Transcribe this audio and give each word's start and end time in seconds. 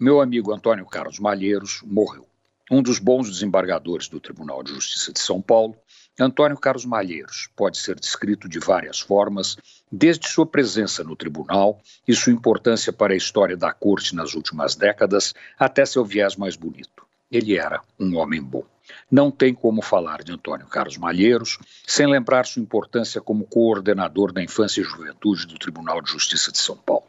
Meu 0.00 0.22
amigo 0.22 0.50
Antônio 0.50 0.86
Carlos 0.86 1.18
Malheiros 1.18 1.82
morreu. 1.84 2.26
Um 2.70 2.82
dos 2.82 2.98
bons 2.98 3.28
desembargadores 3.28 4.08
do 4.08 4.18
Tribunal 4.18 4.62
de 4.62 4.72
Justiça 4.72 5.12
de 5.12 5.20
São 5.20 5.42
Paulo, 5.42 5.76
Antônio 6.18 6.56
Carlos 6.56 6.86
Malheiros 6.86 7.50
pode 7.54 7.76
ser 7.76 8.00
descrito 8.00 8.48
de 8.48 8.58
várias 8.58 8.98
formas, 8.98 9.58
desde 9.92 10.26
sua 10.26 10.46
presença 10.46 11.04
no 11.04 11.14
tribunal 11.14 11.82
e 12.08 12.14
sua 12.14 12.32
importância 12.32 12.90
para 12.94 13.12
a 13.12 13.16
história 13.16 13.58
da 13.58 13.74
corte 13.74 14.16
nas 14.16 14.32
últimas 14.32 14.74
décadas, 14.74 15.34
até 15.58 15.84
seu 15.84 16.02
viés 16.02 16.34
mais 16.34 16.56
bonito. 16.56 17.04
Ele 17.30 17.58
era 17.58 17.82
um 17.98 18.16
homem 18.16 18.42
bom. 18.42 18.64
Não 19.10 19.30
tem 19.30 19.52
como 19.52 19.82
falar 19.82 20.22
de 20.22 20.32
Antônio 20.32 20.66
Carlos 20.66 20.96
Malheiros 20.96 21.58
sem 21.86 22.06
lembrar 22.06 22.46
sua 22.46 22.62
importância 22.62 23.20
como 23.20 23.46
coordenador 23.46 24.32
da 24.32 24.42
infância 24.42 24.80
e 24.80 24.84
juventude 24.84 25.46
do 25.46 25.58
Tribunal 25.58 26.00
de 26.00 26.10
Justiça 26.10 26.50
de 26.50 26.56
São 26.56 26.78
Paulo. 26.78 26.99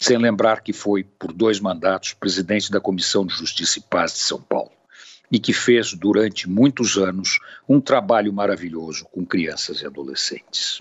Sem 0.00 0.18
lembrar 0.18 0.62
que 0.62 0.72
foi, 0.72 1.04
por 1.04 1.32
dois 1.32 1.60
mandatos, 1.60 2.14
presidente 2.14 2.70
da 2.70 2.80
Comissão 2.80 3.26
de 3.26 3.34
Justiça 3.34 3.78
e 3.78 3.82
Paz 3.82 4.12
de 4.12 4.18
São 4.18 4.40
Paulo 4.40 4.70
e 5.30 5.38
que 5.38 5.52
fez 5.52 5.94
durante 5.94 6.48
muitos 6.48 6.96
anos 6.96 7.40
um 7.68 7.80
trabalho 7.80 8.32
maravilhoso 8.32 9.04
com 9.06 9.24
crianças 9.24 9.80
e 9.80 9.86
adolescentes. 9.86 10.80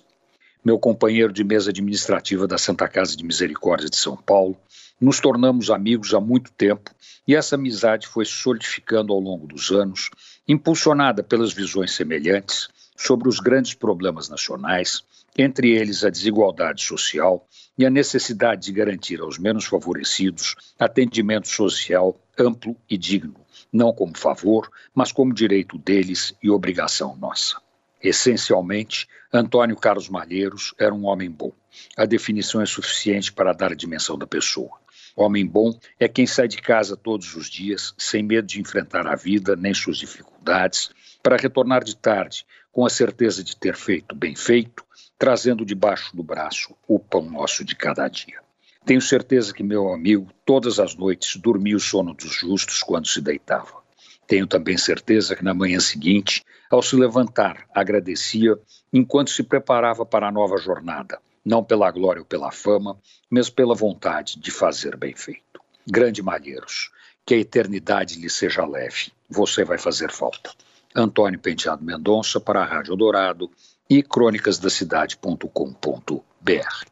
Meu 0.63 0.77
companheiro 0.77 1.33
de 1.33 1.43
mesa 1.43 1.71
administrativa 1.71 2.47
da 2.47 2.57
Santa 2.57 2.87
Casa 2.87 3.17
de 3.17 3.25
Misericórdia 3.25 3.89
de 3.89 3.97
São 3.97 4.15
Paulo, 4.15 4.55
nos 4.99 5.19
tornamos 5.19 5.69
amigos 5.69 6.13
há 6.13 6.19
muito 6.19 6.51
tempo 6.51 6.91
e 7.27 7.35
essa 7.35 7.55
amizade 7.55 8.07
foi 8.07 8.25
solidificando 8.25 9.11
ao 9.11 9.19
longo 9.19 9.47
dos 9.47 9.71
anos, 9.71 10.09
impulsionada 10.47 11.23
pelas 11.23 11.51
visões 11.51 11.91
semelhantes 11.91 12.69
sobre 12.95 13.27
os 13.27 13.39
grandes 13.39 13.73
problemas 13.73 14.29
nacionais, 14.29 15.03
entre 15.37 15.71
eles 15.71 16.03
a 16.03 16.09
desigualdade 16.09 16.83
social 16.83 17.47
e 17.77 17.85
a 17.85 17.89
necessidade 17.89 18.63
de 18.63 18.71
garantir 18.71 19.19
aos 19.19 19.37
menos 19.37 19.65
favorecidos 19.65 20.55
atendimento 20.79 21.47
social 21.47 22.19
amplo 22.37 22.75
e 22.89 22.97
digno, 22.97 23.35
não 23.71 23.93
como 23.93 24.17
favor, 24.17 24.69
mas 24.93 25.11
como 25.11 25.33
direito 25.33 25.77
deles 25.77 26.33
e 26.41 26.49
obrigação 26.49 27.15
nossa. 27.15 27.61
Essencialmente, 28.01 29.07
Antônio 29.31 29.77
Carlos 29.77 30.09
Malheiros 30.09 30.73
era 30.77 30.93
um 30.93 31.05
homem 31.05 31.31
bom. 31.31 31.51
A 31.95 32.05
definição 32.05 32.61
é 32.61 32.65
suficiente 32.65 33.31
para 33.31 33.53
dar 33.53 33.71
a 33.71 33.75
dimensão 33.75 34.17
da 34.17 34.27
pessoa. 34.27 34.83
Homem 35.15 35.45
bom 35.45 35.77
é 35.99 36.07
quem 36.07 36.25
sai 36.25 36.47
de 36.47 36.57
casa 36.57 36.97
todos 36.97 37.35
os 37.35 37.49
dias, 37.49 37.93
sem 37.97 38.23
medo 38.23 38.47
de 38.47 38.59
enfrentar 38.59 39.07
a 39.07 39.15
vida 39.15 39.55
nem 39.55 39.73
suas 39.73 39.97
dificuldades, 39.97 40.89
para 41.23 41.37
retornar 41.37 41.83
de 41.83 41.95
tarde 41.95 42.45
com 42.69 42.85
a 42.85 42.89
certeza 42.89 43.41
de 43.41 43.55
ter 43.55 43.75
feito 43.75 44.13
bem 44.13 44.35
feito, 44.35 44.83
trazendo 45.17 45.65
debaixo 45.65 46.13
do 46.15 46.21
braço 46.21 46.75
o 46.85 46.99
pão 46.99 47.21
nosso 47.21 47.63
de 47.63 47.75
cada 47.75 48.07
dia. 48.09 48.41
Tenho 48.85 49.01
certeza 49.01 49.53
que 49.53 49.63
meu 49.63 49.93
amigo, 49.93 50.27
todas 50.45 50.77
as 50.79 50.93
noites, 50.93 51.37
dormia 51.37 51.77
o 51.77 51.79
sono 51.79 52.13
dos 52.13 52.33
justos 52.33 52.83
quando 52.83 53.07
se 53.07 53.21
deitava. 53.21 53.81
Tenho 54.27 54.45
também 54.45 54.77
certeza 54.77 55.35
que 55.35 55.43
na 55.43 55.53
manhã 55.53 55.79
seguinte, 55.79 56.43
ao 56.69 56.81
se 56.81 56.95
levantar, 56.95 57.65
agradecia 57.73 58.57
enquanto 58.91 59.31
se 59.31 59.43
preparava 59.43 60.05
para 60.05 60.27
a 60.27 60.31
nova 60.31 60.57
jornada, 60.57 61.19
não 61.45 61.63
pela 61.63 61.89
glória 61.91 62.21
ou 62.21 62.25
pela 62.25 62.51
fama, 62.51 62.99
mas 63.29 63.49
pela 63.49 63.73
vontade 63.73 64.37
de 64.37 64.51
fazer 64.51 64.97
bem 64.97 65.15
feito. 65.15 65.61
Grande 65.87 66.21
Malheiros, 66.21 66.91
que 67.25 67.35
a 67.35 67.37
eternidade 67.37 68.19
lhe 68.19 68.29
seja 68.29 68.65
leve, 68.65 69.13
você 69.29 69.63
vai 69.63 69.77
fazer 69.77 70.11
falta. 70.11 70.51
Antônio 70.95 71.39
Penteado 71.39 71.83
Mendonça 71.83 72.39
para 72.39 72.61
a 72.61 72.65
Rádio 72.65 72.95
Dourado 72.95 73.51
e 73.89 74.01
crônicasdacidade.com.br. 74.01 76.73